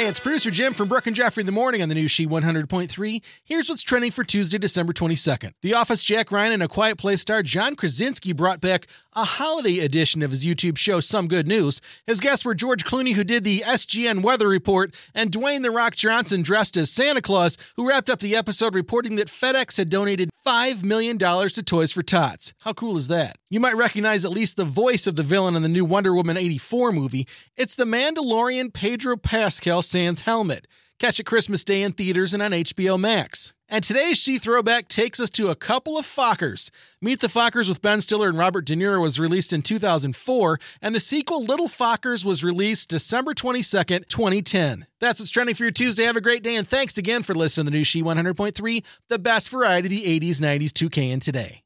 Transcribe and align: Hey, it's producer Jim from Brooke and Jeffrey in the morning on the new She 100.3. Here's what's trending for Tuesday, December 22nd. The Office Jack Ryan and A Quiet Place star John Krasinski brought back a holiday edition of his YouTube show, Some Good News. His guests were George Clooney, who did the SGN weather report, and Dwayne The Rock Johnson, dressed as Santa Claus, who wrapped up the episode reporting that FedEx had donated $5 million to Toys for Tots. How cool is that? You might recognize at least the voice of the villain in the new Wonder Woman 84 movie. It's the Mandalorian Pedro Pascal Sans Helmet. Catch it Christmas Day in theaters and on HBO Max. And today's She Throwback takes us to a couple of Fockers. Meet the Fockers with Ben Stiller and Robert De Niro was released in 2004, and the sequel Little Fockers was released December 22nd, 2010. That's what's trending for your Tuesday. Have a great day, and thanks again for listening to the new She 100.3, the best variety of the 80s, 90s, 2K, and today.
Hey, 0.00 0.06
it's 0.06 0.18
producer 0.18 0.50
Jim 0.50 0.72
from 0.72 0.88
Brooke 0.88 1.08
and 1.08 1.14
Jeffrey 1.14 1.42
in 1.42 1.46
the 1.46 1.52
morning 1.52 1.82
on 1.82 1.90
the 1.90 1.94
new 1.94 2.08
She 2.08 2.26
100.3. 2.26 3.22
Here's 3.44 3.68
what's 3.68 3.82
trending 3.82 4.10
for 4.10 4.24
Tuesday, 4.24 4.56
December 4.56 4.94
22nd. 4.94 5.52
The 5.60 5.74
Office 5.74 6.04
Jack 6.04 6.32
Ryan 6.32 6.54
and 6.54 6.62
A 6.62 6.68
Quiet 6.68 6.96
Place 6.96 7.20
star 7.20 7.42
John 7.42 7.76
Krasinski 7.76 8.32
brought 8.32 8.62
back 8.62 8.86
a 9.14 9.24
holiday 9.24 9.80
edition 9.80 10.22
of 10.22 10.30
his 10.30 10.42
YouTube 10.42 10.78
show, 10.78 11.00
Some 11.00 11.28
Good 11.28 11.46
News. 11.46 11.82
His 12.06 12.18
guests 12.18 12.46
were 12.46 12.54
George 12.54 12.82
Clooney, 12.82 13.12
who 13.12 13.24
did 13.24 13.44
the 13.44 13.60
SGN 13.60 14.22
weather 14.22 14.48
report, 14.48 14.94
and 15.14 15.30
Dwayne 15.30 15.60
The 15.60 15.70
Rock 15.70 15.96
Johnson, 15.96 16.40
dressed 16.40 16.78
as 16.78 16.90
Santa 16.90 17.20
Claus, 17.20 17.58
who 17.76 17.86
wrapped 17.86 18.08
up 18.08 18.20
the 18.20 18.34
episode 18.34 18.74
reporting 18.74 19.16
that 19.16 19.28
FedEx 19.28 19.76
had 19.76 19.90
donated 19.90 20.30
$5 20.50 20.82
million 20.82 21.16
to 21.16 21.62
Toys 21.62 21.92
for 21.92 22.02
Tots. 22.02 22.54
How 22.62 22.72
cool 22.72 22.96
is 22.96 23.06
that? 23.06 23.38
You 23.50 23.60
might 23.60 23.76
recognize 23.76 24.24
at 24.24 24.32
least 24.32 24.56
the 24.56 24.64
voice 24.64 25.06
of 25.06 25.14
the 25.14 25.22
villain 25.22 25.54
in 25.54 25.62
the 25.62 25.68
new 25.68 25.84
Wonder 25.84 26.12
Woman 26.12 26.36
84 26.36 26.90
movie. 26.90 27.28
It's 27.56 27.76
the 27.76 27.84
Mandalorian 27.84 28.74
Pedro 28.74 29.16
Pascal 29.16 29.80
Sans 29.80 30.22
Helmet. 30.22 30.66
Catch 30.98 31.20
it 31.20 31.24
Christmas 31.24 31.62
Day 31.62 31.82
in 31.82 31.92
theaters 31.92 32.34
and 32.34 32.42
on 32.42 32.50
HBO 32.50 32.98
Max. 32.98 33.54
And 33.72 33.84
today's 33.84 34.18
She 34.18 34.40
Throwback 34.40 34.88
takes 34.88 35.20
us 35.20 35.30
to 35.30 35.48
a 35.48 35.54
couple 35.54 35.96
of 35.96 36.04
Fockers. 36.04 36.72
Meet 37.00 37.20
the 37.20 37.28
Fockers 37.28 37.68
with 37.68 37.80
Ben 37.80 38.00
Stiller 38.00 38.28
and 38.28 38.36
Robert 38.36 38.64
De 38.64 38.74
Niro 38.74 39.00
was 39.00 39.20
released 39.20 39.52
in 39.52 39.62
2004, 39.62 40.58
and 40.82 40.92
the 40.92 40.98
sequel 40.98 41.44
Little 41.44 41.68
Fockers 41.68 42.24
was 42.24 42.42
released 42.42 42.88
December 42.88 43.32
22nd, 43.32 44.08
2010. 44.08 44.86
That's 44.98 45.20
what's 45.20 45.30
trending 45.30 45.54
for 45.54 45.62
your 45.62 45.70
Tuesday. 45.70 46.02
Have 46.02 46.16
a 46.16 46.20
great 46.20 46.42
day, 46.42 46.56
and 46.56 46.66
thanks 46.66 46.98
again 46.98 47.22
for 47.22 47.32
listening 47.32 47.66
to 47.66 47.70
the 47.70 47.76
new 47.76 47.84
She 47.84 48.02
100.3, 48.02 48.82
the 49.06 49.20
best 49.20 49.50
variety 49.50 49.86
of 49.86 49.90
the 49.90 50.20
80s, 50.20 50.40
90s, 50.40 50.72
2K, 50.72 51.12
and 51.12 51.22
today. 51.22 51.62